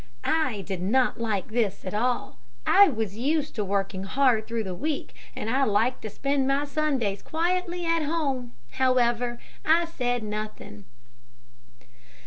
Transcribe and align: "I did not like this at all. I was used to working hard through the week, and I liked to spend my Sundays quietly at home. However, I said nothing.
"I 0.25 0.61
did 0.61 0.81
not 0.81 1.21
like 1.21 1.49
this 1.49 1.85
at 1.85 1.93
all. 1.93 2.39
I 2.65 2.89
was 2.89 3.19
used 3.19 3.53
to 3.53 3.63
working 3.63 4.01
hard 4.05 4.47
through 4.47 4.63
the 4.63 4.73
week, 4.73 5.13
and 5.35 5.47
I 5.47 5.63
liked 5.63 6.01
to 6.01 6.09
spend 6.09 6.47
my 6.47 6.65
Sundays 6.65 7.21
quietly 7.21 7.85
at 7.85 8.01
home. 8.01 8.53
However, 8.71 9.37
I 9.63 9.85
said 9.85 10.23
nothing. 10.23 10.85